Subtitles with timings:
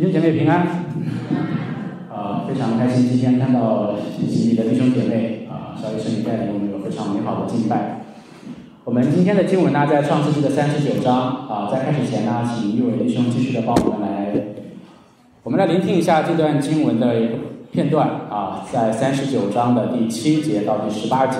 [0.00, 0.60] 弟兄姐妹平安，
[2.08, 3.94] 啊，非常开心今天看到
[4.26, 8.00] 喜里的弟兄姐妹啊，小雨圣女带领我们有非常美好的敬拜。
[8.84, 14.32] 我们今天的经文呢，在创世纪的三十九章啊，在开始前呢，请一位弟兄继续的帮我们来，
[15.42, 17.34] 我们来聆听一下这段经文的一个
[17.70, 21.36] 片段啊，在三十九章的第七节到第十八节。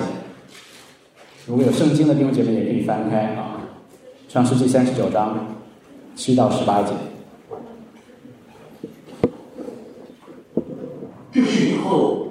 [1.47, 3.57] 如果有圣经的弟兄姐妹也可以翻开啊，
[4.29, 5.47] 创世纪三十九章
[6.13, 6.91] 七到十八节。
[11.33, 12.27] 这是以后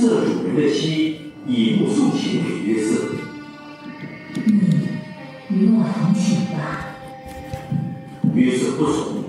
[0.00, 3.02] 约瑟主人的妻以不送情给约瑟。
[4.34, 6.96] 你与我同寝吧。
[8.34, 9.20] 约瑟不从。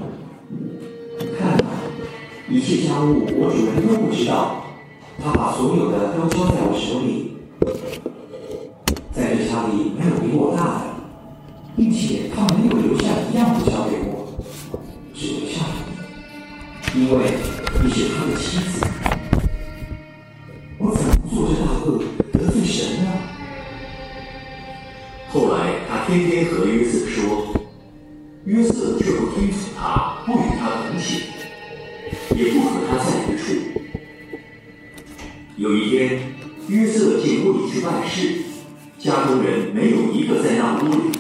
[1.38, 1.66] 看吧，
[2.50, 4.64] 一切家务我主人都不知道，
[5.22, 7.34] 他把所有的都交在我手里。
[9.12, 10.84] 在这家里没有比我大的，
[11.76, 14.42] 并且他没有留下一样的交给我，
[15.14, 15.66] 只留下
[16.94, 17.26] 你，因为
[25.34, 27.56] 后来他天天和约瑟说，
[28.44, 31.22] 约瑟却不听从他，不与他同寝，
[32.36, 33.56] 也不和他在一处。
[35.56, 36.20] 有一天，
[36.68, 38.42] 约瑟进屋里去办事，
[39.00, 41.18] 家中人没有一个在那屋里，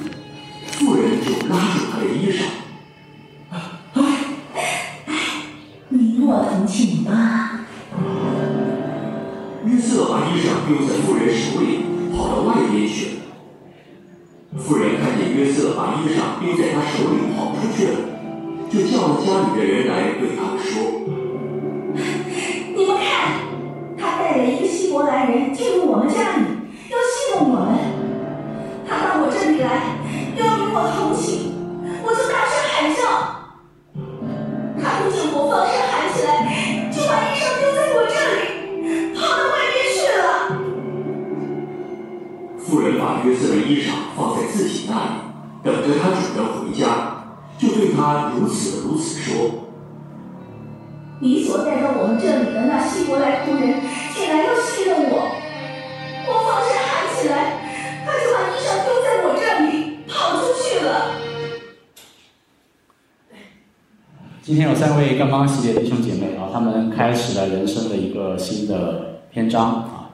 [64.51, 70.11] 今天有三位刚刚洗礼的弟兄姐妹啊，他们开始了人生的一个新的篇章啊，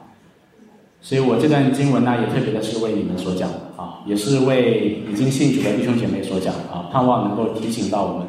[1.00, 8.28] 所以我这段经文呢，也特别的是为你们所讲啊，也是为已经信主的弟兄姐妹所讲啊，盼望能够提醒到我们。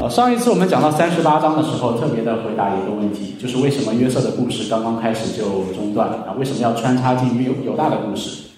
[0.00, 6.36] 呃，上一次我们讲到三十八章的时候，特别的回答一个问题，就是为什么约瑟的故事刚刚开始就中断啊？
[6.38, 8.50] 为什么要穿插进犹犹大的故事？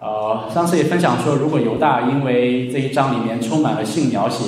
[0.00, 4.44] 呃，上次也分享说，如果犹大因为这一章里面充满了性描写，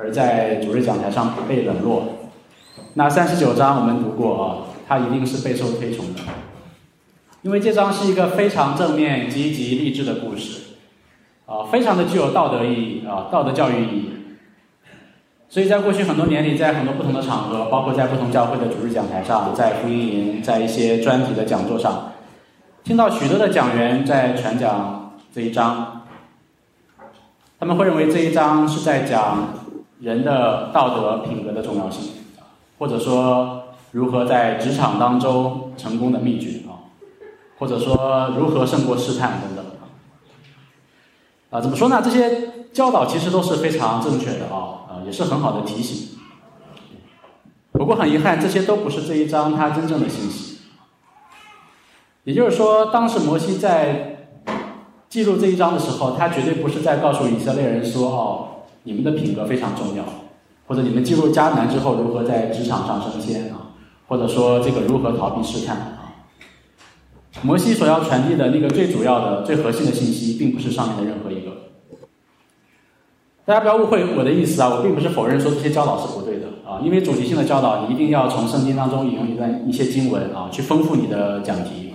[0.00, 2.04] 而在主日讲台上被冷落，
[2.94, 4.56] 那三十九章我们读过啊，
[4.88, 6.20] 他一定是备受推崇的，
[7.42, 10.76] 因为这章是一个非常正面、积极、励志的故事，
[11.44, 14.10] 啊，非常的具有道德意义啊，道德教育意义。
[15.50, 22.12] 所以在过去很多年里，在很多不同的场合，包括在不同教会的主日讲台上，在福音营，在一些专题的讲座上，
[22.84, 26.04] 听到许多的讲员在传讲这一章，
[27.58, 29.48] 他们会认为这一章是在讲
[30.00, 32.12] 人的道德品格的重要性，
[32.78, 33.62] 或者说
[33.92, 36.90] 如何在职场当中成功的秘诀啊，
[37.58, 39.64] 或者说如何胜过试探等等
[41.50, 42.00] 啊，怎么说呢？
[42.02, 44.78] 这些教导其实都是非常正确的啊。
[44.90, 46.18] 啊，也是很好的提醒。
[47.72, 50.58] 不过很遗憾，这些都不是这一章它真正的信息。
[52.24, 54.28] 也就是说，当时摩西在
[55.08, 58.48] 记录这一章的时候，他绝对不是在告诉以色列人说：“哦，
[58.82, 60.04] 你们的品格非常重要，
[60.66, 63.72] 或者你们进入迦南之后如何在职场上升迁啊，
[64.08, 65.96] 或者说这个如何逃避试探啊。”
[67.42, 71.52] 摩西所要传递的那个最主要的、最核心的信息，并不是上面的任何一个。
[73.44, 81.92] 大家不要误会我的意思啊，我并不是否认说这些教导是不对的啊，因为主题性的教导，你一定要从圣经当中引用一段一些经文啊，去丰富你的讲题。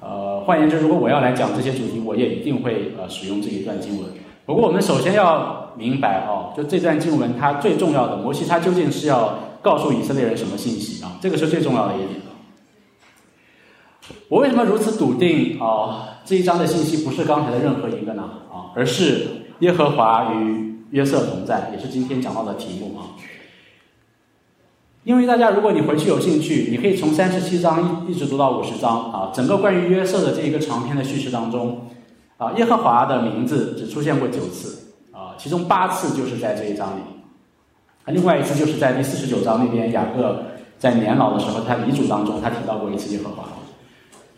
[0.00, 4.08] 呃，换言之，如果我要来讲这些主题，我也一定会呃使用这一段经文。
[4.46, 11.16] 不过我们首先要明白哦，就这段经文它最重要的，摩西他究竟是要告诉以色列人什么信息啊？
[11.20, 12.10] 这个是最重要的一点。
[14.28, 16.20] 我为什么如此笃定啊？
[16.26, 19.28] 这一章的信息不是刚才的任何一个呢啊，而是
[19.60, 23.16] 耶和华与约瑟同在，也是今天讲到的题目啊。
[25.04, 31.88] 因为大家，如果你回去有兴趣，你可以从三十七章一一直读到五十章啊，整个关于约瑟的这一个长篇的叙事当中，
[32.36, 37.00] 啊，耶和华的名字只出现过九次啊，其中八次就是在这一章里。
[38.04, 40.42] 啊，另外一次就是在第四十九章那边，雅各
[40.78, 43.44] 在年老的时候，他遗嘱当中他提到过一次耶和华。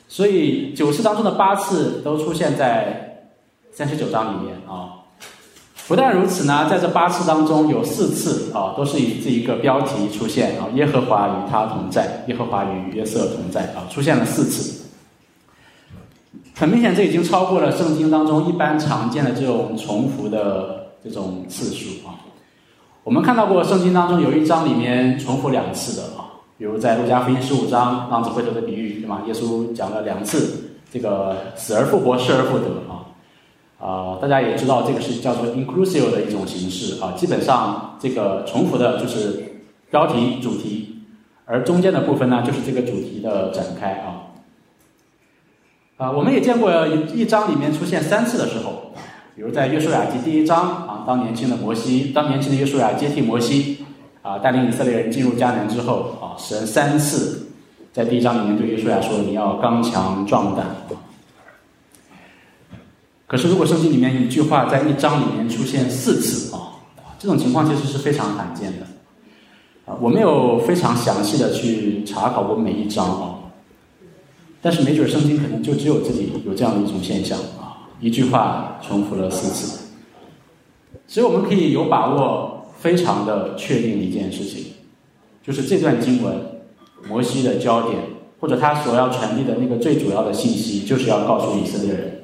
[0.08, 3.26] 所以九次当中的八次都出现在
[3.72, 4.92] 三十九章里面啊。
[5.88, 14.85] 不但如此呢，在这八次当中有四次啊，都是以这一个标题出现啊，耶和华与他同在，耶和华与约瑟同在啊，出现了四次。
[16.58, 22.16] 很明显，这已经超过了圣经当中一般常见的这种重复的这种次数啊。
[23.04, 29.20] 我们看到过圣经当中有一章里面重复两次的啊，比如在路加福音十五章浪子回头的比喻，对吗？
[29.26, 33.04] 耶稣讲了两次这个死而复活，失而复得啊。
[33.78, 37.12] 啊，大家也知道这个是叫做 inclusive 的一种形式啊。
[37.18, 39.44] 基本上这个重复的就是
[39.90, 41.02] 标题主题，
[41.44, 44.22] 而中间的部分呢就是这个主题的展开啊。
[45.96, 48.92] 啊，我们也见过一章里面出现三次的时候，
[49.34, 53.78] 比如在约书亚记第一章啊，当年轻的摩西，当年轻的约书亚接替摩西
[54.20, 57.48] 啊，带领以色列人进入迦南之后啊，神三次
[57.94, 60.66] 在第一章里面对约书亚说：“你要刚强壮胆。”
[63.26, 66.76] 可是如果圣经里面一句话在一章里面出现四次啊，
[67.18, 68.86] 这种情况其实是非常罕见的
[69.86, 69.96] 啊。
[69.98, 73.35] 我没有非常详细的去查考过每一章啊。
[74.66, 79.84] 但是没准圣经可能就只有这里有这样的一种现象啊，一句话重复了四次，
[81.06, 84.72] 所以我们可以有把握非常的确定一件事情，
[85.40, 86.34] 就是这段经文
[87.08, 87.96] 摩西的焦点
[88.40, 92.22] 或者他所要传递的那个最主要的信息，就是要告诉以色列人，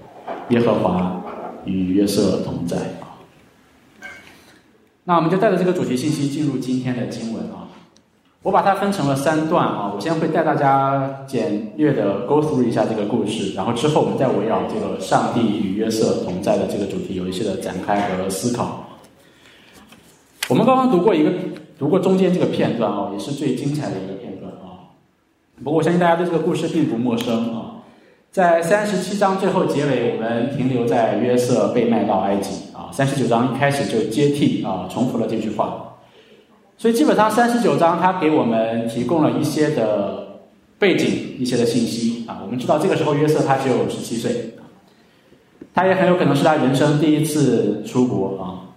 [0.49, 1.23] 耶和华
[1.65, 3.23] 与约瑟同在啊。
[5.05, 7.71] 那我们就带着这个主题信息进入今天的经文啊。
[8.43, 18.89] 我把它分成了三段啊，我先会带大家简略的 go through 一下这个故事，然后之后我们再围绕这个上帝与约瑟同在的这个主题有一些的展开和思考。
[20.49, 21.31] 我们刚刚读过一个，
[21.79, 24.91] 读过中间这个片段啊，也是最精彩的一个片段啊。
[25.63, 27.85] 不过我相信大家对这个故事并不陌生啊。
[28.33, 32.91] 在三十七章最后结尾，我们停留在约瑟被卖到埃及啊。
[32.91, 35.92] 三十九章一开始就接替啊，重复了这句话。
[36.83, 40.41] 所以基本上三十九章，它给我们提供了一些的
[40.81, 42.41] 背景、一些的信息啊。
[42.43, 44.55] 我们知道这个时候约瑟他只有十七岁，
[45.73, 48.75] 他也很有可能是他人生第一次出国啊。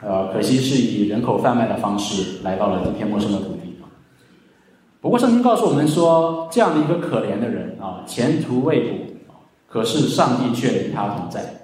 [0.00, 3.86] 呃，可惜是以人口贩卖的方式来到了这片陌生的土地啊。
[5.00, 8.96] 不过圣经告诉我们说，这样的一个可怜的人啊，前途未卜，
[9.68, 11.57] 可是上帝却与他同在。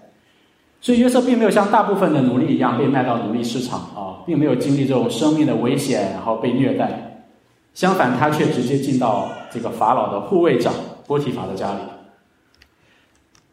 [0.85, 7.25] 所以约瑟并没有像大部分的奴隶一样被卖到奴隶市场啊，并没有经历这种生命的危险，然后被虐待。
[7.73, 10.75] 相反，他却直接进到这个法老的护卫长
[11.07, 11.79] 波提法的家里。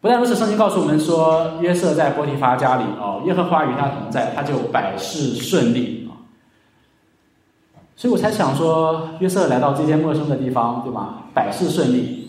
[0.02, 6.20] 不但如此，圣经告诉我们说，约瑟在波提法家里哦，耶和华与他同在，他就百事顺利啊。
[7.96, 11.28] 所以我才想说，约瑟来到这间陌生的地方，对吧？
[11.34, 12.21] 百事顺利。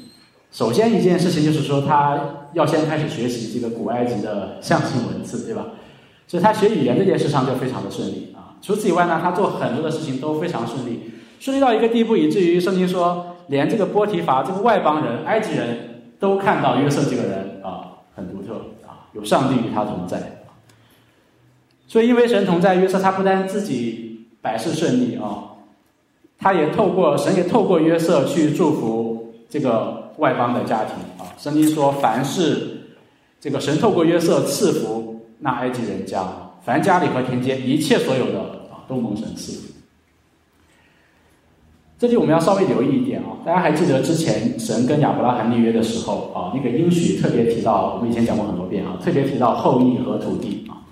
[0.52, 2.20] 首先一件事情就是说，他
[2.52, 5.64] 要先开始学习这个古埃及的象形文字，对吧？
[6.28, 8.60] 所以他学语言这件事上就非常的顺利啊。
[8.60, 11.10] 除此以外呢，他做很多的事情都非常顺利，
[11.40, 18.52] 顺利到一个地步，以至于圣经说，连这个波提乏这个外邦人、埃及人都看到约瑟这个人啊，很独特
[18.86, 20.42] 啊，有上帝与他同在。
[21.88, 25.56] 所以因为神同在，约瑟他不但自己百事顺利啊，
[26.38, 30.01] 他也透过神也透过约瑟去祝福这个。
[30.18, 32.80] 外邦的家庭啊，圣经说，凡是
[33.40, 36.22] 这个神透过约瑟赐福那埃及人家，
[36.64, 38.40] 凡家里和田间一切所有的
[38.70, 39.72] 啊，都蒙神赐福。
[41.98, 50.82] 这里我们要稍微留意一点啊，大家还记得之前神跟亚伯拉罕立约的时候啊，那个应许特别提到，我们以前讲过很多遍啊，特别提到后裔和土地啊，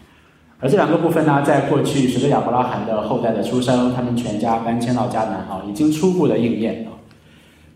[0.61, 6.90] 而这两个部分呢，在过去随着亚伯拉罕的后代的出生，他们全家搬迁到迦南啊，已经初步的应验啊。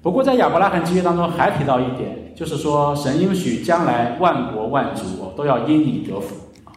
[0.05, 5.03] 不过，在亚伯拉罕契约当中还提到一点，就是说神应许将来万国万族
[5.35, 6.77] 都要因你得福啊。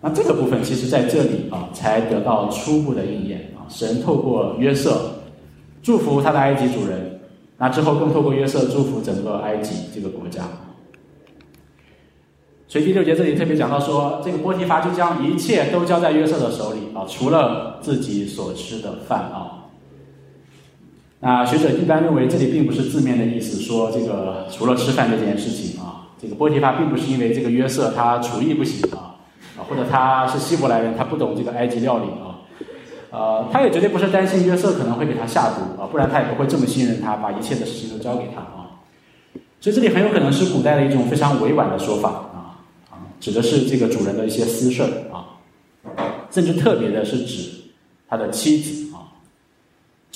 [0.00, 3.68] 那这个部分其实在这里啊才得到初步的应验啊。
[3.68, 5.10] 神透过约瑟
[5.82, 7.20] 祝福他的埃及主人，
[7.58, 10.42] 那之后更透过约瑟祝福整个埃及这个国家。
[12.66, 19.65] 所以第六节这里特别讲到说，这个波提乏就将一切都交在约瑟的手里啊，除了自己所吃的饭啊。
[21.20, 29.16] 那学者一般认为，这里并不是字面的意思，说这个除了吃饭这件事情啊，这个波提法并不是因为这个约瑟他厨艺不行啊，
[29.56, 32.44] 啊或者他是希伯来人，他不懂这个埃及料理啊，
[33.10, 38.76] 呃，他也绝对不是担心约瑟可能会给他下毒啊，不然他也不会这么信任他，把一切的事情都交给他啊。
[39.58, 45.40] 所以这里很有可能是古代的一种非常委婉的说法啊啊，指的是这个主人的一些私事儿啊，
[46.30, 47.50] 甚至特别的是指
[48.06, 48.85] 他的妻子。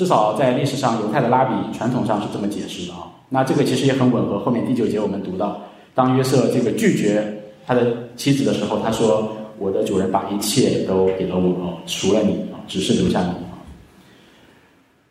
[0.00, 3.00] 至少在历史上，犹太的拉比传统上是这么解释的啊。
[3.28, 5.61] 那这个其实也很吻合后面第九节我们读到，
[5.95, 7.23] 当约瑟这个拒绝
[7.66, 9.30] 他的妻子的时候，他说
[9.61, 13.35] ：“我的主人把一切都给了我，除了你，只是留下你。”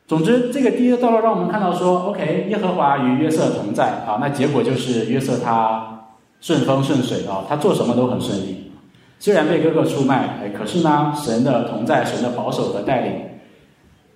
[0.10, 4.18] 总之，这个第一个段落让我们看到说，OK，耶和华与约瑟同在啊。
[4.20, 6.08] 那结果就是约瑟他
[6.42, 8.72] 顺风顺水啊，他做什么都很顺利。
[9.20, 13.14] 虽然被哥哥出卖，哎，可是呢，神的同在，神的保守和带领。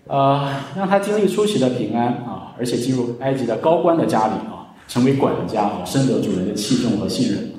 [0.05, 7.51] 呃，让他经历出奇的平安啊，而且进入埃及的高官的家里啊，成为管家啊，深得主人的器重和信任。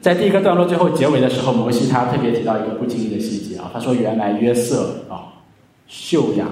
[0.00, 5.38] 在第一个段落最后结尾的时候，摩西他特别提到一个不经意的细节啊，他说原来约瑟啊，
[5.86, 6.46] 秀雅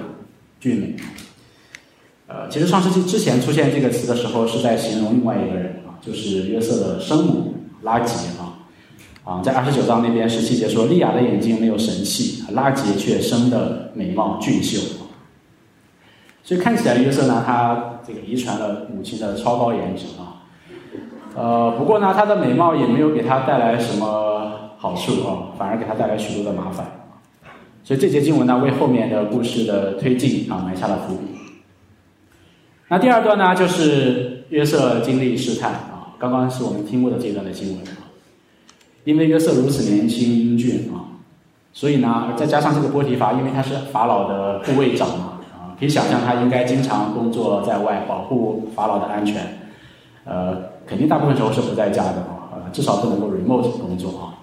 [0.61, 0.95] 俊美。
[2.27, 8.40] 呃，其实上世纪之前出现这个词的时候，是在形容另外一个人啊，就是约瑟的生母拉吉啊。
[9.23, 14.79] 啊，在二十九章那边十七节说，利亚的眼睛没有神气，拉杰却生的美貌俊秀。
[16.43, 20.41] 所以看起来约瑟呢，他这个遗传了母亲的超高颜值啊。
[21.35, 26.85] 呃，不过呢，他的美貌也没有给他带来什么好处啊，反而给他带来许多的麻烦。
[27.83, 31.25] 所以这节经文呢，为后面的故事的推进啊埋下了伏笔。
[32.87, 37.85] 那第二段呢，就是约瑟经历试探啊，刚刚是我们听过的这段的经文。
[39.03, 41.17] 因为约瑟如此年轻英俊啊，
[41.73, 49.57] 所以呢，再加上这个波提法，因为他是法老的护卫长嘛啊，可以想象他应该经常工作在外，保护法老的安全。
[50.23, 50.55] 呃，
[50.85, 54.37] 肯定大部分时候是不在家的啊，至少不能够 remote 工作啊。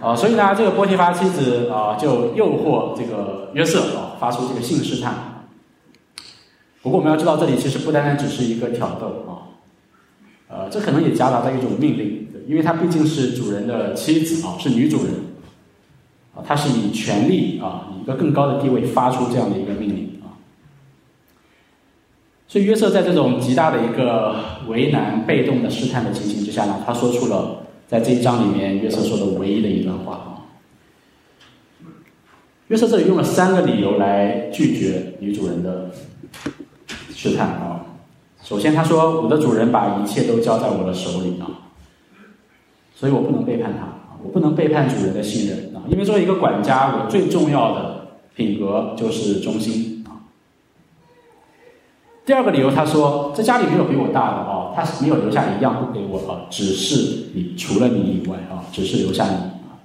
[0.00, 5.14] 啊，所以呢，这个波提法妻子啊，就诱惑这个约瑟啊，发出这个性试探。
[6.82, 9.54] 不过我们要知道，这里其实不单单只是一个挑逗啊，
[10.48, 12.19] 呃，这可能也夹杂着一种命令。
[12.50, 15.14] 因为她毕竟是主人的妻子啊，是女主人，
[16.34, 20.34] 啊，她是以权力啊，以一个更高的地位发出这样的一个命令啊。
[22.48, 24.34] 所以约瑟在这种极大的一个
[24.66, 30.26] 为难、被动的试探的情形之下呢，他说出了在这一章里面约瑟说的唯一的一段话啊。
[32.66, 35.92] 约瑟这里用了三个理由来拒绝女主人的
[37.14, 37.86] 试探啊。
[38.42, 41.46] 首先他说：“我的主人把一切都交在我的手里啊。”
[43.00, 44.20] 所以我不能背叛他啊！
[44.22, 45.80] 我不能背叛主人的信任啊！
[45.88, 50.20] 因为作为一个管家，我最重要的品格就是忠心啊。
[52.26, 59.80] 第二个理由，他说在家里没有比我大的啊，他没有留下一样不给我啊，只是你除了你以外啊，只是留下你啊。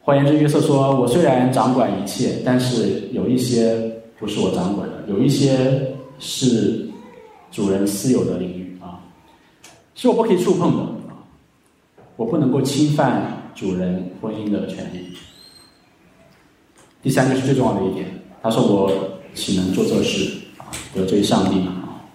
[0.00, 6.88] 换言之，约瑟说：“我虽然掌管一切，但是有一些不是我掌管的，有一些是
[7.52, 8.98] 主人私有的领域啊，
[9.94, 10.86] 是我不可以触碰的。”
[12.22, 15.08] 我不能够侵犯主人婚姻的权利。
[17.02, 18.06] 第三个是最重要的一点，
[18.40, 20.38] 他说我岂能做这事？
[20.94, 22.06] 得罪上帝啊？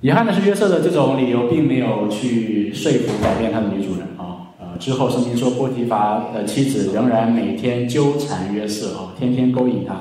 [0.00, 4.50] 遗憾的是，约瑟的这种理由并没有去说服改变他的女主人啊。
[4.58, 9.94] 呃，之后圣经说波提乏的妻子仍然每天纠缠约瑟啊，天天勾引他，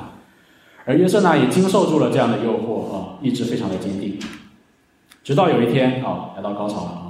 [0.85, 4.17] 而约瑟呢也经受住了这样的诱惑啊，意志非常的坚定。
[5.23, 7.05] 直到有一天啊，来到高潮了。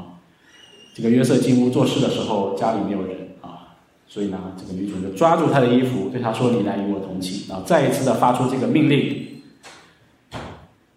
[1.02, 9.28] 这个约瑟进屋做事的时候，家里没有人啊，所以呢，这个女主人就抓住他的衣服，对他说：“你来与我同寝。”啊，再一次的发出这个命令。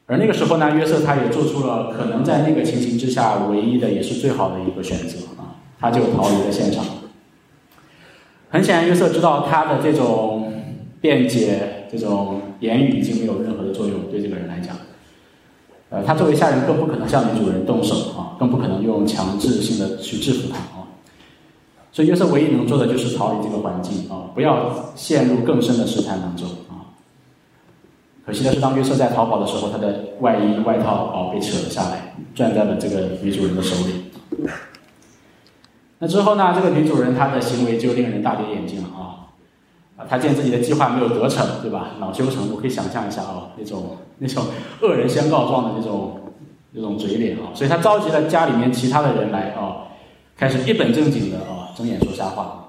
[0.06, 6.84] 而那个时候呢，约瑟他也做出了可能在那个情形之下唯一的也是最好的一个选择啊，他就逃离了现场。
[8.50, 10.52] 很显然，约瑟知道他的这种
[11.00, 14.76] 辩解、这种言语已经没有任何的作用，对这个人来讲。
[15.90, 20.82] 呃，他作为下人，更不可能向女主人动手啊，更不可能用强制性的去制服他啊。
[21.92, 26.90] 所以约瑟唯一能做的就是逃离这个环境啊，不要陷入更深的试探当中啊。
[28.26, 34.48] 可惜的是，当约瑟在逃跑的时候，他的外衣外套啊被扯了下来，攥在了这个女主人的手里。
[36.00, 39.30] 那之后呢，这个女主人她的行为就令人大跌眼镜了啊。
[40.08, 41.90] 他见自己的计划没有得逞，对吧？
[42.00, 44.42] 恼羞成怒，可以想象一下啊，那种那种
[44.80, 46.21] 恶人先告状的那种
[46.72, 49.88] 那种嘴脸啊，所以他召集了家里面其他的人来啊，
[50.36, 52.68] 开始一本正经的啊睁眼说瞎话。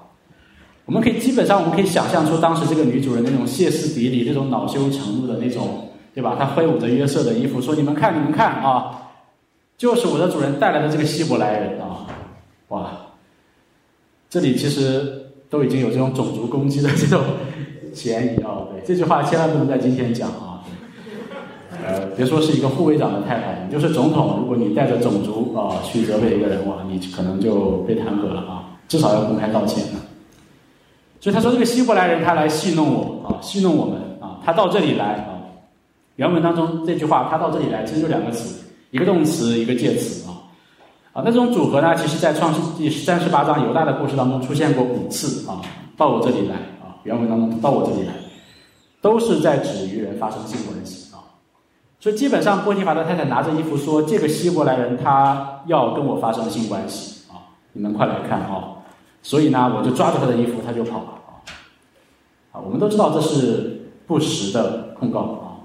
[0.84, 6.36] 我们可以基本上我们可以想象出当时这个女主人那种歇斯底里、那种恼羞成怒的那种，对吧？
[6.38, 9.10] 她挥舞着约瑟的衣服说：“你们看，你们看啊，
[9.76, 12.06] 就是我的主人带来的这个希伯来人啊，
[12.68, 12.90] 哇！”
[14.30, 15.20] 这里其实。
[15.50, 17.22] 都已经有这种种族攻击的这种
[17.92, 18.66] 嫌疑啊！
[18.84, 20.53] 这句话千万不能在今天讲啊！
[21.86, 28.64] 呃，别说是一个护卫长的太太，你就是总统，如果你带着种族啊去责备一个人，哇，你可能就被弹劾了啊！
[28.88, 29.84] 至少要公开道歉。
[31.20, 35.36] 所以他说这个希伯来人他来戏弄我啊，戏弄我们啊，他到这里来啊。
[36.16, 40.40] 原文当中这句话他到这里来其实就两个词，一个动词，一个介词啊。
[41.12, 45.60] 啊，那这种组合呢，其实在创世纪三十八章犹大的故事当中出现过五次啊，
[45.98, 48.14] 到我这里来啊，原文当中到我这里来，
[49.02, 51.03] 都是在指与人发生性关系。
[52.04, 58.84] 所以基本上波提乏的太太拿着衣服说：“这个希伯来人他要跟我发生性关系啊，你们快来看啊！”
[59.24, 61.40] 所以呢，我就抓住他的衣服，他就跑了啊！
[62.52, 65.64] 啊，我们都知道这是不实的控告啊。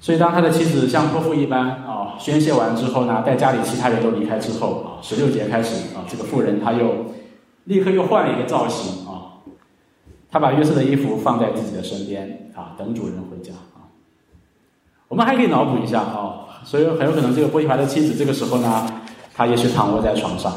[0.00, 7.06] 所以当他的妻子像泼妇一般啊宣泄完之后呢，带家里其他人都离开之后啊，十六节开始啊，这个妇人他又
[7.64, 9.40] 立刻又换了一个造型啊，
[10.30, 13.52] 他把约瑟的衣服放在自己的身边啊，等主人回家。
[15.08, 18.86] 我们还可以脑补一下啊，所以很有可能这个波提乏的妻子这个时候呢，
[19.34, 20.52] 她也许躺卧在床上。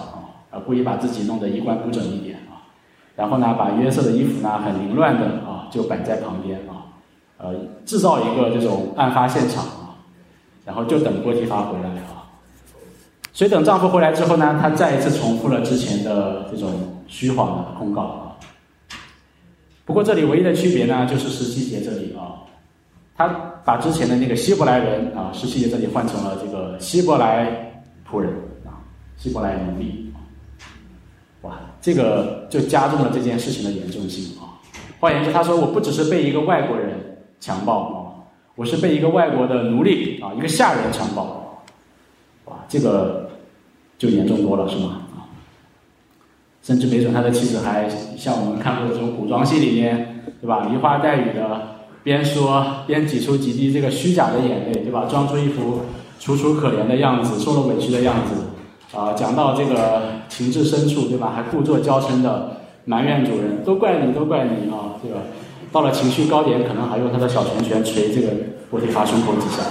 [0.51, 2.65] 啊，故意把自己弄得衣冠不整一点啊，
[3.15, 6.89] 然后呢，把约瑟的衣服呢很凌乱的啊就摆在旁边啊，
[7.37, 7.53] 呃，
[7.85, 9.93] 制造一个这种案发现场啊，
[10.65, 12.25] 然后就等波提乏回来啊，
[13.31, 16.71] 所以等丈夫回来之后呢，她再一次重复了之前的这种
[17.05, 18.33] 虚晃的控告啊。
[19.85, 22.41] 不过这里唯一的区别呢，就是十七节这里啊，
[23.15, 27.71] 他把之前的那个希伯来人啊，十七节这里换成了这个希伯来
[28.09, 28.33] 仆人
[28.65, 28.81] 啊，
[29.15, 30.11] 希伯来奴隶。
[31.43, 34.57] 哇，这个就加重了这件事情的严重性啊！
[34.99, 41.63] 换言之，他说我不只是被一个外国人强暴啊，我是被一个外国的奴隶啊，一个下人强暴。
[42.45, 43.29] 哇，这个
[43.99, 45.01] 就严重多了，是吗？
[45.13, 45.29] 啊，
[46.63, 50.67] 甚至没准他的妻子还像我们看过的这种古装戏里面，对吧？
[50.67, 55.05] 梨花带雨的，边说边挤出几滴这个虚假的眼泪，对吧？
[55.09, 55.81] 装出一副
[56.19, 58.35] 楚楚可怜的样子，受了委屈的样子。
[58.97, 61.31] 啊，讲到这个情至深处，对吧？
[61.35, 64.97] 还故作娇嗔的埋怨主人，都怪你，都怪你啊！
[65.03, 65.17] 这个
[65.71, 68.29] 到了情绪高点，可能还用他的小拳拳捶这个
[68.71, 69.61] 波提法胸口几下。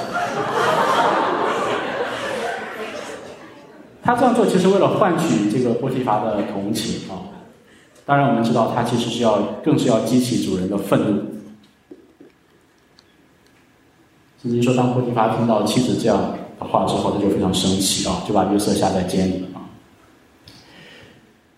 [4.05, 7.27] 他这样做其实为了换取这个波提法的同情啊。
[8.07, 11.21] 当然，我们知道他其实是要，更是要激起主人的愤怒。
[14.43, 16.39] 甚至说，当波提乏听到妻子这样的。
[16.59, 19.71] 话之后，他就非常生气啊，就把约瑟下在监里了啊。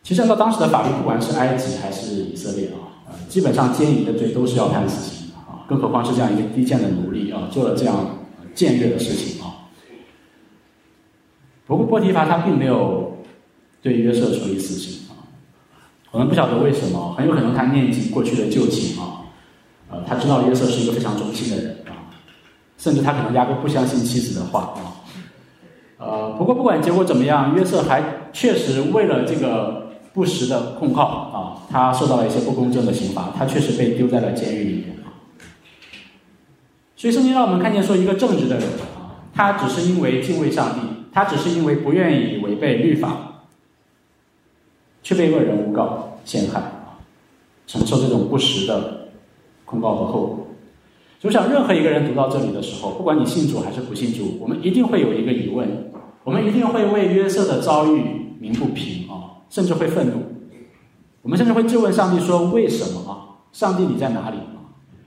[0.03, 2.93] 其实按照当时的法律，不管是埃及还是以色列啊，
[3.27, 8.19] 基本上奸淫的罪都是要判死刑的啊，更何况是这样一个低贱的奴隶啊，做了这样
[8.55, 9.73] 僭越的事情啊。
[11.67, 13.17] 不过波提乏他并没有
[13.81, 15.25] 对约瑟处以死刑啊，
[16.11, 19.25] 我们不晓得为什么，很有可能他念及过去的旧情啊，
[19.91, 21.79] 呃，他知道约瑟是一个非常忠心的人，
[22.81, 24.81] 甚至他可能压根不相信妻子的话啊。
[25.99, 35.13] 呃，不过不管结果怎么样，约瑟还确实为了这个不实的控告啊，他受到了一些不公正的刑罚，他确实被丢在了监狱里面啊。
[36.97, 38.65] 所以圣经让我们看见说，一个正直的人
[38.97, 40.81] 啊，他只是因为敬畏上帝，
[41.13, 43.43] 他只是因为不愿意违背律法，
[45.03, 46.97] 却被恶人诬告陷害啊，
[47.67, 49.09] 承受这种不实的
[49.67, 50.47] 控告和后果。
[51.23, 55.93] 我想，任何一个人读到这里的时候，不管你信主还是不信主，我们一定会有一个疑问，
[56.25, 58.03] 我们一定会为约瑟的遭遇
[58.41, 60.15] 鸣不平啊，甚至会愤怒。
[61.21, 63.45] 我们甚至会质问上帝说：“为什么啊？
[63.53, 64.39] 上帝你在哪里？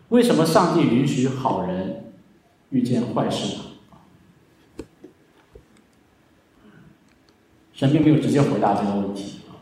[0.09, 2.13] 为什么上帝允许好人
[2.69, 3.63] 遇见坏事呢？”
[7.73, 9.57] 神并没有直接回答这个问题啊，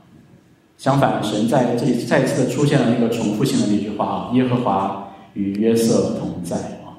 [0.77, 6.97] 相反，神在这里再次的出现了那个重复性的那句话啊：“耶和华。”与约瑟同在啊，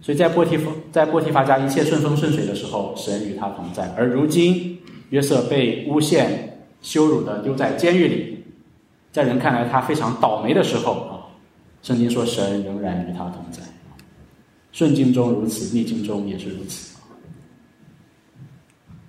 [0.00, 3.92] 所以在波提夫在波提法家一切顺风顺水的时候，神与他同在。
[3.96, 4.78] 而如今
[5.10, 8.44] 约瑟被诬陷、羞辱的丢在监狱里，
[9.12, 11.26] 在人看来他非常倒霉的时候啊，
[11.82, 13.62] 圣经说神仍然与他同在。
[14.72, 16.96] 顺境中如此，逆境中也是如此。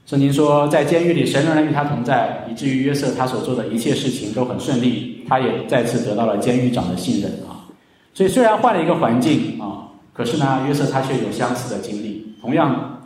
[0.08, 7.51] 圣经说，在监狱里，神仍然与他同在，以至于约瑟他所做的一切事情都很顺利，他也再次得到了监狱长的信任啊。
[8.14, 13.00] 所以虽然换了一个环境啊，可是呢，约瑟他却有相似的经历，同样，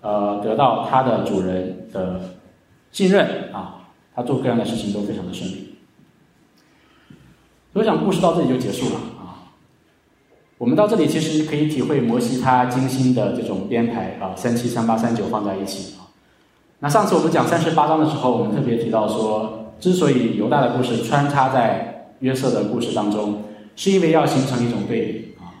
[0.00, 2.20] 呃，得到他的主人的
[2.90, 5.74] 信任啊，他做各样的事情都非常的顺利。
[7.74, 9.54] 我想故事到这里就结束了啊。
[10.58, 16.10] 我们到这里其实可以体会摩西他精心的这种编排啊，三七三八三九放在一起啊。
[16.80, 23.44] 那上次我们讲三十八章的时候，我们特别提到说，之所以犹大的故事穿插在约瑟的故事当中，
[23.78, 25.54] 是因为要形成一种对比啊。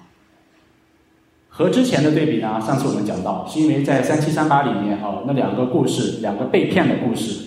[1.48, 7.44] 和之前的对比呢，上次我们讲到，是因为在三七三八里面啊，那两个故事，两个被骗的故事，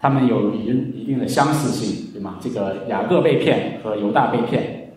[0.00, 0.64] 他们有一
[0.98, 2.36] 一定的相似性，对吗？
[2.40, 4.92] 这个雅各被骗和犹大被骗，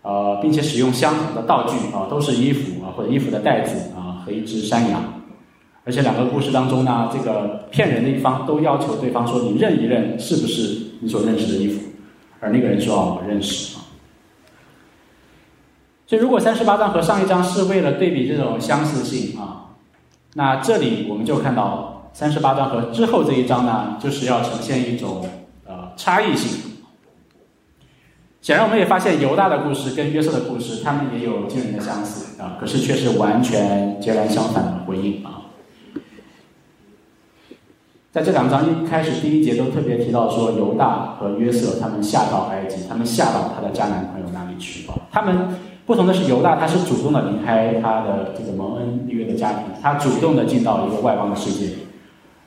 [0.00, 5.02] 呃，并且使用相同的道具啊，都是衣服啊或者衣服的袋子啊和一只山羊。
[5.84, 11.80] 而且两个故事当中呢，这个骗人的一方都要求对方说：“你认一认，是不是你所认识的衣服？”
[12.40, 13.76] 而那个人说：“啊，我认识。”
[16.10, 19.70] 所以，如果三十八章和上一章是为了对比这种相似性啊，
[20.34, 25.24] 那这里我们就看到三十八章和之后这一章呢，就是要呈现一种
[25.64, 26.72] 呃差异性。
[28.42, 35.42] 显然，我们也发现犹大的故事跟约瑟的故事，他们也有惊人的相似啊，可是却是完全截然相反的回应啊。
[38.10, 44.98] 在这两章一开始第一节都特别提到说，犹大和约瑟他们下到埃及，他们下到他的迦南朋友那里去啊。
[45.12, 45.54] 他们
[45.90, 51.74] 不同的是，犹大他是主动的离开他的这个蒙恩立约的家庭，他主动的进到一个外邦的世界，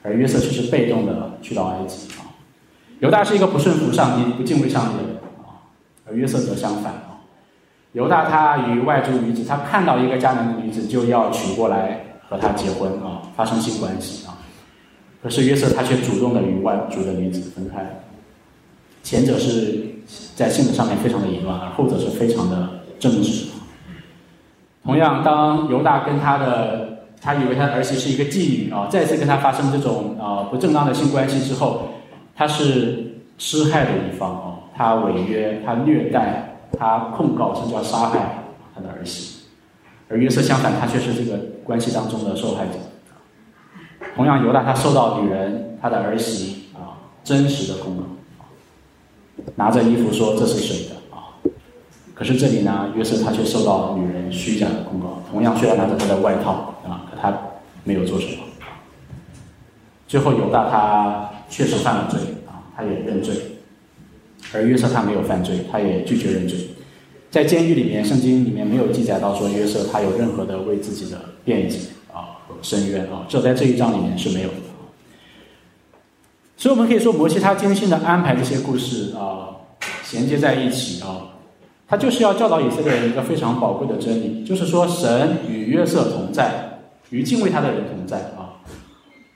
[0.01, 2.31] 而约瑟却是被动的去到埃及啊。
[3.01, 5.59] 犹大是一个不顺服上帝、不敬畏上帝的人啊，
[6.07, 7.19] 而约瑟则相反啊。
[7.91, 14.39] 犹大他与外族女子，他看到一个迦南的女子就要娶过来和他结婚啊，发生性关系啊。
[15.21, 18.03] 可是约瑟他却主动的与外族的女子分开，
[19.03, 19.95] 前者是
[20.33, 22.69] 在性格上面非常的淫乱，而后者是非常的
[23.03, 23.47] 正直。
[24.85, 31.89] 同样，当犹大跟他的他以为他的儿媳是一个妓女啊，再次跟他发生这种啊不正当的性关系之后，
[32.33, 39.41] 他是施害的一方啊，他违约，他虐待，他控告，甚至要杀害他的儿媳。
[40.09, 42.73] 而约瑟相反，他却是这个关系当中的受害者。
[44.15, 48.03] 同样，犹大他受到女人他的儿媳啊真实的控告，
[49.55, 50.95] 拿着衣服说这是谁的？
[52.13, 55.21] 可是这里呢，约瑟他却受到女人虚假的控告。
[55.29, 57.33] 同样，虽然拿着他的外套啊，可他
[57.83, 58.43] 没有做什么。
[60.07, 63.35] 最后，犹大他确实犯了罪啊，他也认罪，
[64.53, 66.57] 而约瑟他没有犯罪，他也拒绝认罪。
[67.31, 71.79] 在监狱里面，圣经里面没有记载到说约瑟他有任何的为自己的辩解。
[72.61, 74.55] 深渊啊，这在这一章里面是没有的。
[76.55, 79.49] 所以我们可以说，摩西他精心的安排这些故事啊，
[80.01, 81.32] 衔接在一起啊，
[81.93, 86.79] 他就是要教导以色列人一个非常宝贵的真理，就是说，神与约瑟同在，
[87.11, 88.57] 与敬畏他的人同在啊。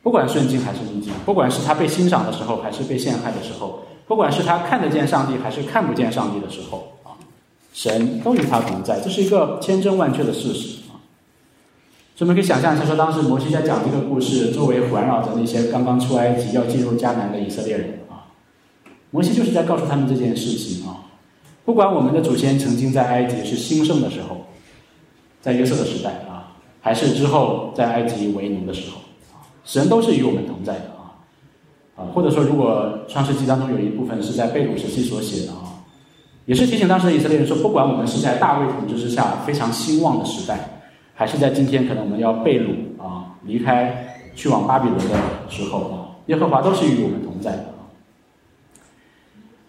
[0.01, 7.13] 不管顺境还是逆境，不管是他被欣赏的时候，还是被陷害的时候，不管是他看得见上帝，还是看不见上帝的时候啊，
[7.75, 10.97] 神都与他同在，这是一个千真万确的事实啊。
[12.15, 18.33] 所以我们可以想象一下，说当时摩西在讲这个故事，周围环绕着那些刚刚出埃及要进入迦南的以色列人啊，
[19.11, 21.05] 摩西就是在告诉他们这件事情啊。
[21.67, 24.37] 不管我们的祖先曾经在埃及是兴盛的时候，
[25.41, 29.01] 在约瑟的时代啊，还是之后在埃及为奴的时候，
[29.65, 31.19] 神都是与我们同在的啊
[31.97, 35.83] 啊，或者说，如果创世纪当中有一部分是在被掳时期所写的啊，
[36.45, 40.57] 也是提醒当时的以色列人说，不管我们是在大卫统治之下非常兴旺的时代。
[41.15, 45.15] 还是在今天，可能我们要被掳啊，离开去往巴比伦的
[45.49, 47.65] 时候啊，耶和华都是与我们同在的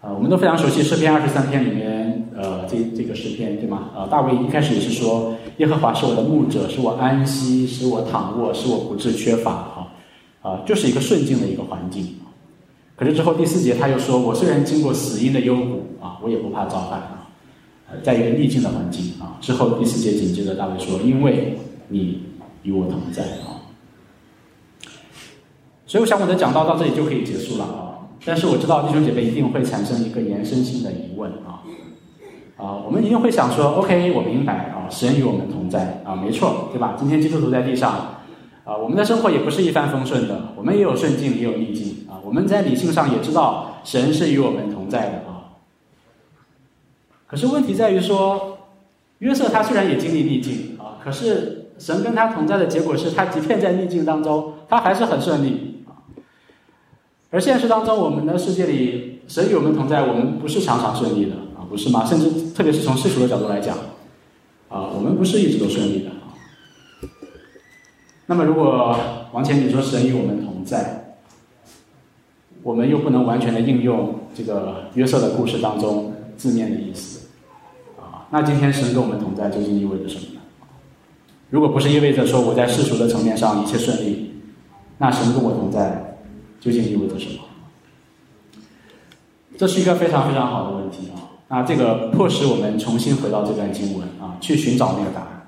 [0.01, 0.13] 啊。
[0.13, 3.89] 我们都非常熟悉诗篇二十三篇里面，呃，这这个诗篇对吗？
[3.95, 9.87] 呃，大卫一开始也是说，耶和华是我的牧者，使我安息，使我躺卧，使我不致缺乏啊，
[10.41, 12.15] 啊，就是一个顺境的一个环境。
[12.95, 16.99] 可是之后第四节他又说，我虽然经过死荫的幽谷啊，我也不怕遭害。
[18.03, 21.57] 在一个逆境的环境啊，之后第四节紧接着大卫说：“因为
[21.87, 22.21] 你
[22.61, 23.57] 与我同在啊。”
[25.87, 27.88] 所以我想我的讲道到这里就可以结束了啊。
[28.25, 31.63] 但是我知道弟兄姐妹一定会产生一个延伸性的疑问啊
[32.57, 36.95] 啊，我们一定会想说：“OK，我明白啊，神与我们同在啊，没错，对吧？
[36.99, 38.17] 今天基督徒在地上
[38.65, 42.19] 啊，我们的生活也不是一帆风顺的，我们也有顺境，也有逆境啊。
[42.25, 45.55] 我们在理性上也知道神是与我们同在的啊。”
[47.25, 48.57] 可是问题在于说，
[49.19, 55.68] 约瑟他虽然也经历逆境啊，可是神跟他同在的结果是他即便在逆境当中，他还是很顺利。
[57.31, 62.03] 而现实当中，我们的世界里，神与我们同在，我们不是常常顺利的啊，不是吗？
[62.05, 63.77] 甚至特别是从世俗的角度来讲，
[64.67, 66.33] 啊，我们不是一直都顺利的啊。
[68.25, 68.97] 那么，如果
[69.31, 71.17] 王前你说神与我们同在，
[72.63, 77.27] 我们又不能完全的应用这个约瑟的故事当中字面的意思
[77.99, 78.25] 啊。
[78.31, 80.41] 那今天神跟我们同在究竟意味着什么呢？
[81.51, 84.31] 如果不是意味着说我在世俗的层面上一切顺利，
[84.97, 86.08] 那神跟我同在
[86.59, 87.39] 究竟意味着什么？
[89.57, 91.19] 这是一个非常非常好的问题啊！
[91.49, 95.47] 那这个迫使我们重新回到这段经文啊，去寻找那个答案，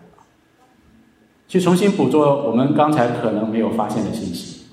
[1.47, 4.65] 去重新捕捉我们刚才可能没有发现的信息。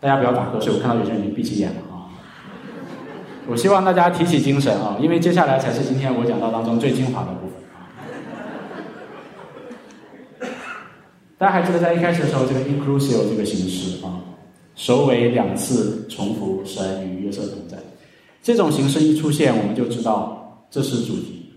[0.00, 2.12] 大家不要打瞌睡，我看到有些人已经闭起眼了啊。
[3.46, 7.88] 我希望大家提起精神啊，因为接下来才是今天我讲到当中最精华的部分啊。
[11.38, 14.20] 大家还记得在一开始的时候，这个 inclusive 这个形式啊，
[14.76, 17.76] 首尾两次重复神与约瑟同在，
[18.42, 21.50] 这种形式一出现，我们就知道这是主题。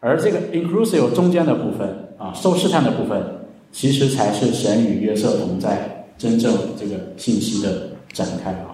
[0.00, 1.88] 而这个 inclusive 中间的部分
[2.18, 3.22] 啊，受试探的部分，
[3.70, 5.92] 其实才是神与约瑟同在。
[6.18, 8.72] 真正这个信息的展开啊，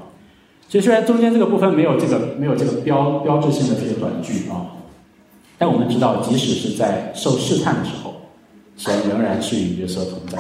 [0.69, 4.79] 所以虽然中间这个部分没有这个没有这个标标志性的这个短句啊，
[5.59, 8.15] 但我们知道，即使是在受试探的时候，
[8.77, 10.39] 神仍然是与约瑟同在。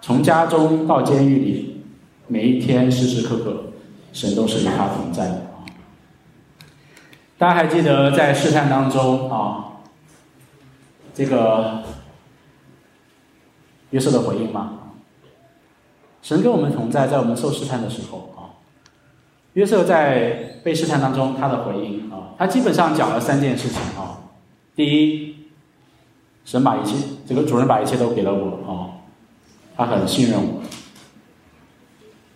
[0.00, 1.79] 从家中到监狱里，
[2.30, 3.64] 每一天时时刻刻，
[4.12, 5.66] 神都是与他同在的啊。
[7.36, 9.80] 大家还记得在试探当中啊，
[11.12, 11.82] 这个
[13.90, 14.74] 约瑟的回应吗？
[16.22, 18.62] 神跟我们同在，在我们受试探的时候啊，
[19.54, 24.20] 约瑟在被试探当中，他的回应啊，他基本上讲了三件事情啊。
[24.76, 25.34] 第一，
[26.44, 26.94] 神把一切，
[27.26, 29.02] 这个主人把一切都给了我啊，
[29.76, 30.62] 他很信任我，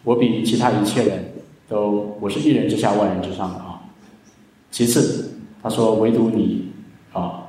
[0.05, 1.33] 我比其他一切人
[1.69, 3.81] 都，我是一人之下万人之上的啊。
[4.71, 5.31] 其次，
[5.63, 6.69] 他说唯独你
[7.13, 7.47] 啊，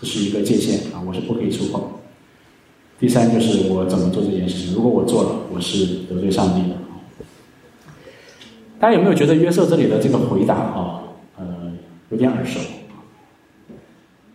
[0.00, 1.82] 这是一个界限啊，我是不可以触碰。
[2.98, 4.74] 第三就是我怎么做这件事情？
[4.74, 6.76] 如果我做了，我是得罪上帝的。
[8.80, 11.02] 大家有没有觉得约瑟这里的这个回答啊，
[11.36, 11.72] 呃，
[12.10, 12.58] 有点耳熟？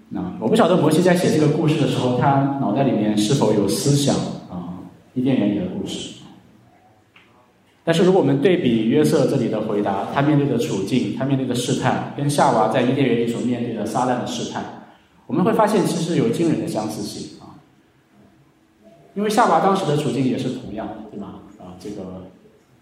[0.10, 4.16] 那我不晓得摩西在写这个故事的时候，他脑袋里面是否有思想
[4.50, 4.78] 啊？
[5.16, 6.17] 伊甸园里的故事。
[7.88, 14.62] 但是如果我们对比约瑟这里的回答，他面对的处境，他面对的试探，跟夏娃在伊甸园里所面对的撒旦的试探，
[15.26, 17.56] 我们会发现其实有惊人的相似性啊。
[19.14, 21.36] 因为夏娃当时的处境也是同样，对吗？
[21.60, 22.26] 啊，这个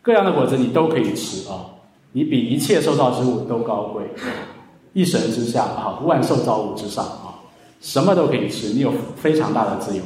[0.02, 1.70] 各样的果子你都可以吃啊，
[2.12, 4.02] 你比一切受造之物都高贵，
[4.94, 7.46] 一神之下啊，万受造物之上啊，
[7.80, 10.02] 什么都可以吃，你有非常大的自由，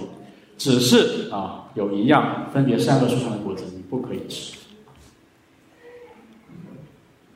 [0.58, 4.59] 只是啊，有一样分别三个树上的果子你不可以吃。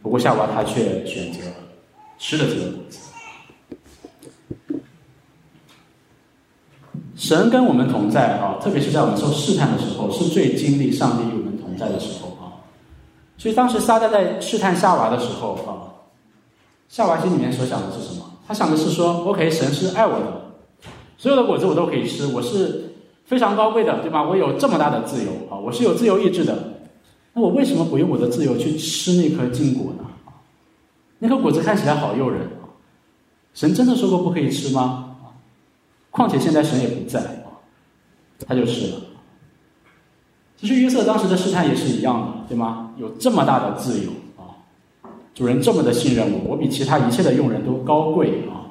[0.03, 1.39] 不过夏娃她却选择
[2.19, 2.99] 吃了这个果子。
[7.15, 12.67] 神跟我们同在啊，特别是在我们受试探的时候，是最经历上帝与我们同在的时候啊。
[13.37, 16.03] 所以当时撒旦在试探夏娃的时候啊，
[16.89, 18.25] 夏娃心里面所想的是什么？
[18.45, 20.25] 他想的是说：“OK，神是爱我的，
[21.17, 24.21] 所有的果子我都可以吃，我是非常高贵的，对吧？
[24.21, 26.72] 我有这么大的自由啊，我是有自由意志的。
[27.33, 30.05] 那我为什么不用我的自由去吃那颗禁果呢？
[31.19, 32.69] 那颗果子看起来好诱人啊，
[33.53, 35.15] 神真的说过不可以吃吗？”
[36.11, 37.43] 况且现在神也不在，
[38.45, 38.97] 他就是了。
[40.57, 42.93] 其实约瑟当时的试探也是一样的，对吗？
[42.97, 44.53] 有这么大的自由啊，
[45.33, 48.69] 主人这么的信任我，我比其他一切的佣人都高贵啊。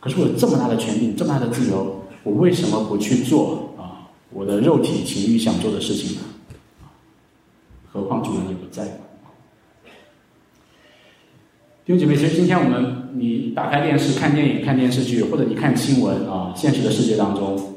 [0.00, 4.06] 可是我有这么大的权柄，这么大的自由，我为什么不去做啊？
[4.30, 6.22] 我的肉体情欲想做的事情呢？
[7.96, 8.84] 何况主人也不在。
[11.84, 17.74] 弟兄姐妹，其实今天我们你打开电视看电影、看电视剧，或者你看新闻啊，现实的世界当中，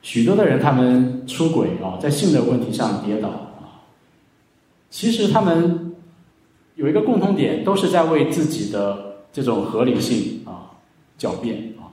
[0.00, 3.82] 许多的人他们出轨啊，在性的问题上跌倒啊，
[4.88, 5.96] 其实他们
[6.76, 10.78] 有一个共同点，都是在为自己的这种合理性啊
[11.18, 11.90] 狡辩啊，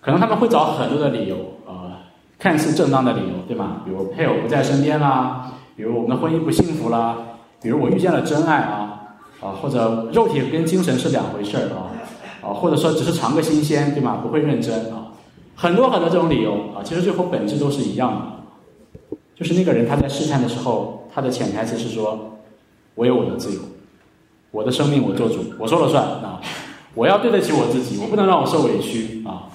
[0.00, 3.82] 可能他们会找很多的理由啊，看似正当的理由，对吗？
[3.84, 7.16] 比如配偶不在身边啦，比如我们的婚姻不幸福啦，
[7.62, 8.92] 比如我遇见了真爱啊。
[9.38, 11.92] 啊，或者肉体跟精神是两回事儿啊，
[12.40, 14.18] 啊，或者说只是尝个新鲜，对吗？
[14.22, 15.08] 不会认真啊，
[15.54, 18.38] 很多很多这种理由啊，其实最后本质都是一样
[19.10, 22.38] 的，就是那个人他在试探的时候，他的潜台词是说，
[22.94, 23.60] 我有我的自由，
[24.52, 26.40] 我的生命我做主，我说了算啊，
[26.94, 29.52] 我要对得起我自己，我不能让我受委屈啊，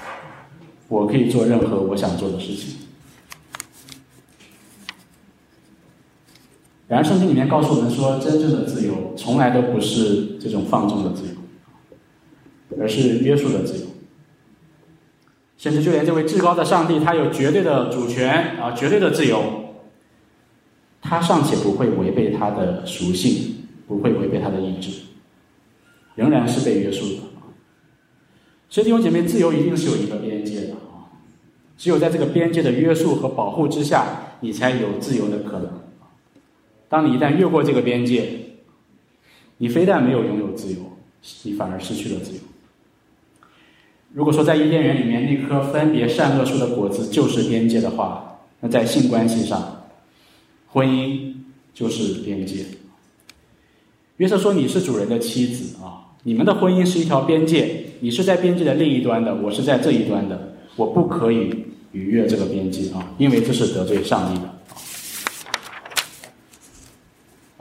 [0.89, 2.80] 我可以做任何我想做的事情。
[6.91, 13.85] 然而，圣经里面告诉我们说，真正的自由从来都不是这种放纵的自由，而是约束的自由。
[15.57, 19.41] 甚至就连这位至高的上帝，他有绝对的主权啊，绝对的自由，
[21.01, 23.55] 他尚且不会违背他的属性，
[23.87, 24.91] 不会违背他的意志，
[26.15, 27.21] 仍然是被约束的。
[28.67, 31.07] 所以，弟兄姐妹，自由一定是有一个边界的啊，
[31.77, 35.69] 只有在这个边界的约束和保护之下，你才有自由的可能。
[36.91, 38.27] 当你一旦越过这个边界，
[39.59, 40.79] 你非但没有拥有自由，
[41.43, 42.39] 你反而失去了自由。
[44.11, 49.85] 如果说在伊甸园里面那棵分别善恶树的果子就是边界的话，那在性关系上，
[50.67, 51.33] 婚姻
[51.73, 52.65] 就是边界。
[54.17, 64.53] 约瑟说：“你是主人的妻子啊，你们的婚姻是一条边界，你是在边界的另一端的，我是在这一端的，我不可以逾越这个边界啊，因为这是得罪上帝的。”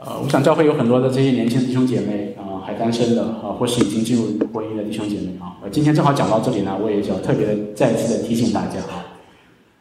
[0.03, 9.05] 呃，我想教会有很多的这些年轻弟兄姐妹啊，还单身的啊，或是已经进入婚姻的弟兄姐妹啊，呃，今天正好讲到这里呢，我也想特别的再次的提醒大家啊，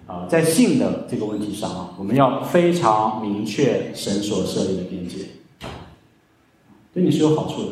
[0.06, 5.20] 啊，在性的这个问题上啊，我们要非常明确神所设立的边界，
[6.92, 7.68] 对你是有好处的，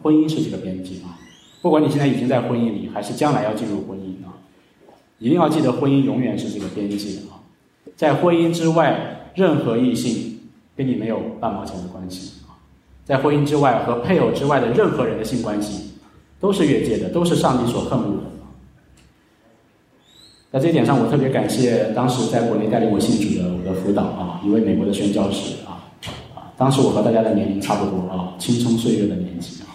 [0.00, 1.18] 婚姻是这个边界啊，
[1.60, 4.38] 不管你现在已经在婚姻里，还是将来要进入婚姻啊，
[5.18, 7.42] 一定要记得婚姻永远是这个边界啊，
[7.96, 10.31] 在婚姻之外，任何异性。
[10.82, 12.58] 跟你没有半毛钱的关系啊，
[13.04, 15.92] 在婚姻之外和配偶之外的任何人的性关系，
[16.40, 18.24] 都是越界的，都是上帝所恨恶的。
[20.50, 25.86] 在这一点上，我特别感谢当时在国内带领我信主的我的辅导啊，一位美国的宣教士啊
[26.34, 29.70] 啊，当时我和大家的年龄差不多啊，青葱岁月的年纪啊。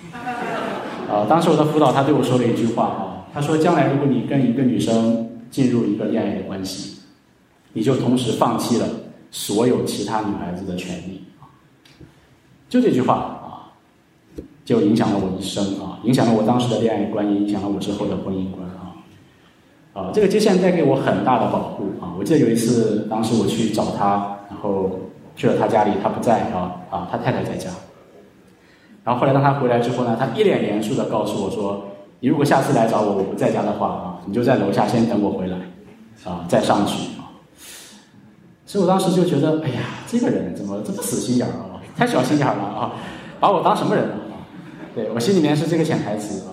[1.09, 6.97] 啊，当时我的辅导他对我说了一句话啊，他说：将来如果你跟一个女生进入一个恋爱的关系，
[7.71, 8.85] 你就同时放弃了。
[9.31, 11.47] 所有其他女孩子的权利啊，
[12.69, 13.73] 就这句话啊，
[14.63, 18.95] 就影响了我一生啊，影响了我当时的恋爱观，影响了我之后的婚姻观啊。
[19.93, 22.13] 啊，这个界限带给我很大的保护啊。
[22.17, 24.91] 我记得有一次，当时我去找他，然后
[25.35, 27.69] 去了他家里，他不在啊啊，他太太在家。
[29.03, 31.85] 然后后来当他回来之后呢，他一脸严肃的告诉我说
[32.19, 35.57] ：“你如果下次来找我，我不在家的话啊，你就在楼下先等我回来，
[36.25, 37.09] 啊，再上去。”
[38.67, 41.79] 所以我当时就觉得，哎呀，这个人怎么这么死心眼儿啊？
[41.95, 42.91] 太小心眼儿了啊！
[43.39, 44.43] 把我当什么人了啊？
[44.93, 46.51] 对我心里面是这个潜台词啊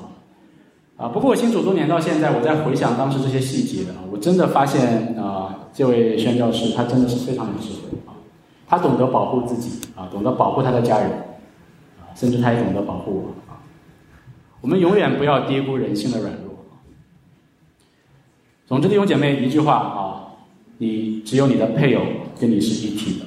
[0.96, 1.08] 啊！
[1.08, 8.14] 不过我信主多年到现在，我在回想当时这些细节啊，我真的发现啊，这位宣教师他真的是非常有智慧啊，
[8.68, 11.10] 他懂得保护自己啊，懂得保护他的家人
[11.98, 13.58] 啊，甚至他也懂得保护我啊。
[14.60, 16.54] 我们永远不要低估人性的软弱。
[18.68, 20.03] 总之，弟兄姐妹一句话啊。
[20.84, 22.04] 你只有你的配偶
[22.38, 23.24] 跟你是一体的，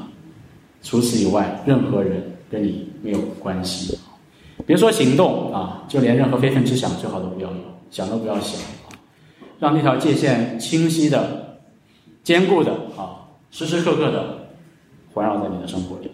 [0.83, 3.97] 除此以外，任何人跟你没有关系。
[4.67, 7.57] 别说行动啊，就连任何非分之想，最好都不要有，
[7.89, 8.93] 想都不要想啊。
[9.59, 11.57] 让那条界限清晰的、
[12.23, 14.49] 坚固的啊，时时刻刻的
[15.13, 16.11] 环绕在你的生活里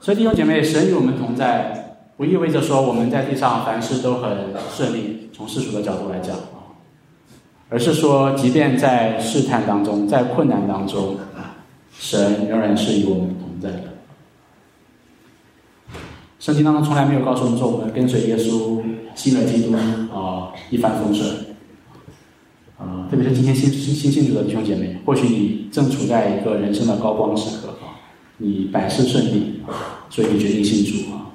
[0.00, 5.28] 所以弟兄姐妹，神与我们同在，不意味着说我们在地上凡事都很顺利。
[5.32, 6.36] 从世俗的角度来讲。
[7.72, 11.16] 而是说，即便在试探当中，在困难当中，
[11.98, 13.84] 神仍然是与我们同在的。
[16.38, 18.82] 圣经当中从来没有告诉我们说，我们跟随耶稣、
[19.14, 19.72] 信了基督
[20.14, 21.34] 啊，一帆风顺。
[22.76, 27.96] 啊，特别是今天新新新信主的弟兄姐妹，或许你正处在一个人生的高光时刻啊，
[28.36, 29.62] 你百事顺利，
[30.10, 31.30] 所以你决定信主啊。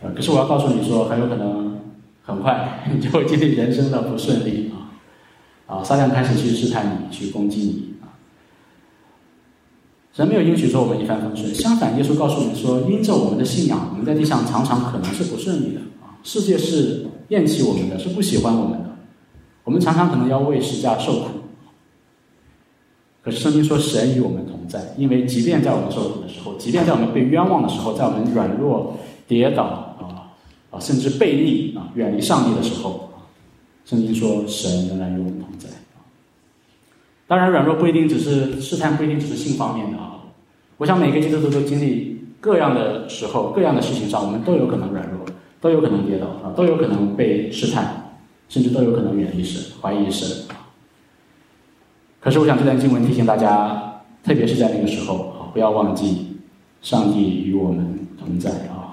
[0.00, 1.80] 呃，可是我要告诉你说，很有可能
[2.22, 4.79] 很快 你就会经历人生的不顺利啊。
[5.70, 8.10] 啊，撒旦开始去试探你，去攻击你啊！
[10.12, 16.18] 神没有允许说我们一帆风顺，相反，耶稣告诉我们说，因着我们的信仰，我们在地上常常可能是不顺利的啊！
[16.24, 18.96] 世界是厌弃我们的，是不喜欢我们的，
[19.62, 21.28] 我们常常可能要为十架受苦。
[23.22, 28.96] 可是圣经说，神与我们同在，因为即便在我们受苦的时候，即便在我们被冤枉的时候，在我们软弱、
[29.28, 30.34] 跌倒啊
[30.72, 33.06] 啊，甚至背逆啊，远离上帝的时候。
[33.82, 35.49] 圣经说，神仍然与我们同在。
[37.30, 40.18] 当然，软弱不一定只是试探，不一定只是性方面的啊。
[40.78, 45.24] 我想每个基督徒都经历各样的时候，各样的事情上，我们都有可能软弱，
[45.60, 50.28] 都有可能跌倒啊，都有可能被试探，甚至都有可能远离神、怀疑神
[52.18, 56.36] 可是，我想这段经文提醒大家，特别是在那个时候啊，不要忘记
[56.82, 58.90] 上帝与我们同在啊。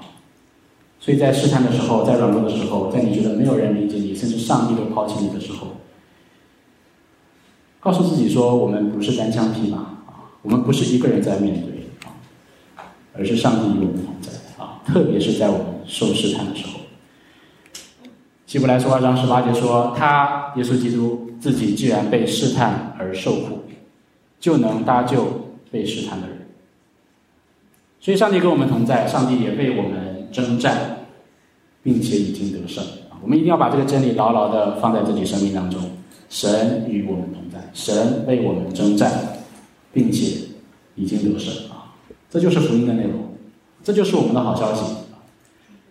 [0.99, 5.69] 所以在试探的时候，在软弱的时候，在你觉得没有人理解你，甚至上帝都抛弃你的时候，
[7.87, 11.87] 告诉自己说：我们不是单枪匹马啊，我们不是一个人在面对
[12.75, 12.83] 啊，
[13.17, 14.29] 而是上帝与我们同在
[14.61, 14.81] 啊。
[14.85, 16.81] 特别是在我们受试探的时候，
[18.45, 23.63] 希伯来书二章十八节说：他耶稣基督自己既然被试探而受苦，
[24.37, 25.25] 就能搭救
[25.71, 26.45] 被试探的人。
[28.01, 30.27] 所以，上帝跟我们同在，上帝也为我们。
[30.29, 31.05] 征战，
[31.81, 32.83] 并且已经得胜！
[33.23, 35.81] 我们一定要把这个真理牢牢的放在自己生命当中。
[36.29, 39.11] 神与我们同在，神为我们征战，
[39.93, 40.37] 并且
[40.95, 41.95] 已经得胜啊！
[42.29, 43.13] 这就是福音的内容，
[43.83, 44.83] 这就是我们的好消息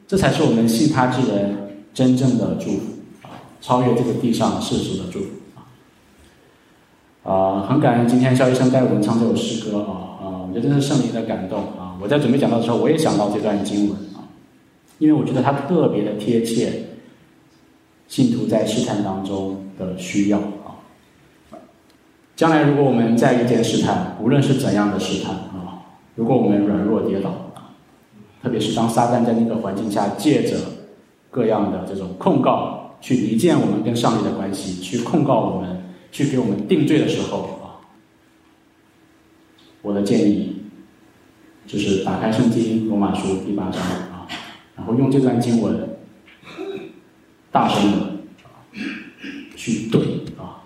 [0.07, 2.81] 这才是我们信他之人真正的祝福
[3.23, 3.41] 啊！
[3.61, 5.65] 超越这个地上世俗的祝福啊！
[7.25, 11.97] 啊，很感恩今天肖医生带我们唱这首诗歌啊啊，我觉得真是圣灵的感动啊！
[12.01, 14.29] 我在准备讲到的时候，我也想到这段经文啊，
[14.99, 16.96] 因为我觉得它特别的贴切，
[18.09, 20.81] 信徒在试探当中的需要啊。
[22.35, 25.83] 将来如果我们再遇见试探，无论是怎样的试探啊，
[26.15, 27.33] 如果我们软弱跌倒，
[28.43, 30.57] 特别是当撒旦在那个环境下借着
[31.31, 35.77] 各样的这种控告去离间我们跟上帝的关系，去控告我们。
[36.13, 37.85] 去给我们定罪的时候啊，
[39.83, 40.63] 我的建议
[41.67, 44.27] 就是打开圣经罗马书第八章啊，
[44.75, 45.96] 然后用这段经文
[47.57, 47.99] 大声的
[49.57, 49.99] 去怼
[50.39, 50.61] 啊，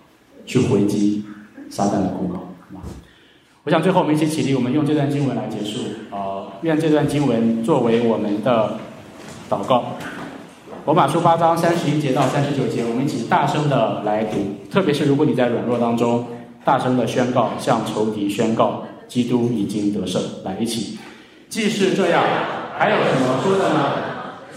[0.44, 1.24] 去回击
[1.70, 2.40] 撒旦的控告，
[3.62, 8.76] 我想最后我们一起起立，我们用这段经文来结束啊，愿这段经文作为我们的
[9.48, 9.84] 祷告。
[10.84, 14.38] 罗马书八章三十一节到三十九节，我们一起大声的来读。
[14.68, 16.26] 特别是如果你在软弱当中，
[16.64, 20.20] 大声的宣告，向仇敌宣告，基督已经得胜。
[20.44, 20.98] 来，一起。
[21.48, 22.24] 既是这样，
[22.76, 23.78] 还有什么说的呢？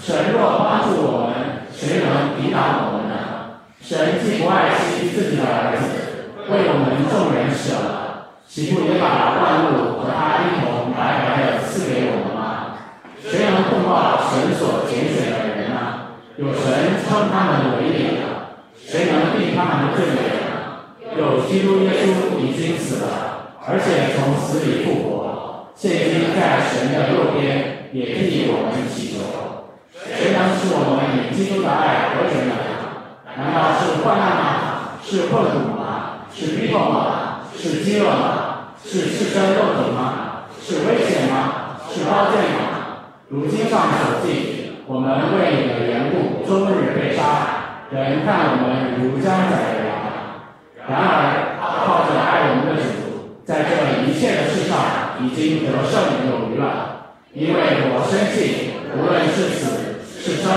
[0.02, 1.53] 神若帮助我们，
[1.84, 3.60] 谁能抵挡我们呢？
[3.84, 12.80] 神既不爱惜自己的儿子，为我们众人舍了，岂不也把万物和他一同白白的赐给我们吗？
[13.20, 16.16] 谁能控告神所拣选的人呢？
[16.38, 20.88] 有神称他们为义的，谁能定他们的罪呢？
[21.20, 29.52] 有基督耶稣已经死了，而且从死里复活，现今在神的右边，也替我们祈求。
[30.64, 32.56] 是我们与基督的爱合成呢？
[33.36, 34.96] 难道是患难吗？
[35.04, 36.24] 是困苦吗？
[36.34, 37.44] 是逼迫吗？
[37.54, 38.72] 是饥饿吗？
[38.82, 40.48] 是赤身肉体吗？
[40.64, 41.76] 是危险吗？
[41.92, 43.12] 是刀剑吗？
[43.28, 44.80] 如今上所记。
[44.88, 49.92] 我们为你的缘故，终日被杀，人看我们如将宰羊。
[50.88, 56.64] 然而，靠着爱我们的主，在这一切的事上已经得胜有余了。
[57.34, 59.83] 因为我深信，无论是死
[60.24, 60.48] 是生，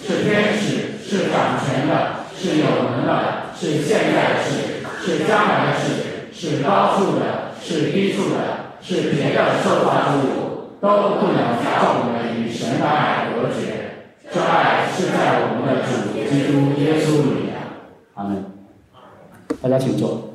[0.00, 14.06] 是天使，是掌权的，是有能的，是现在的事，是将来的事，是高处的，是低处的，是别的受造之物，都不能叫我们与神的爱隔绝。
[14.32, 17.50] 这爱是在我们的主基督耶稣里。
[18.14, 18.44] 阿门。
[19.60, 20.27] 大家请坐。